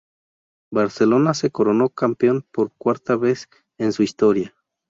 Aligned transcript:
Barcelona 0.73 1.35
se 1.35 1.51
coronó 1.51 1.89
campeón 1.89 2.43
por 2.51 2.71
cuarta 2.75 3.15
vez 3.17 3.47
en 3.77 3.91
su 3.93 4.01
historia. 4.01 4.55